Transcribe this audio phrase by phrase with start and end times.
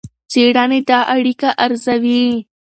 [0.31, 2.25] څېړنې دا اړیکه ارزوي.